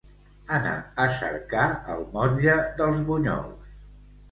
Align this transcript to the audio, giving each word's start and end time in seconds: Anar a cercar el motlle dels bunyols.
Anar 0.55 0.71
a 1.03 1.05
cercar 1.17 1.67
el 1.97 2.03
motlle 2.17 2.59
dels 2.83 3.07
bunyols. 3.13 3.73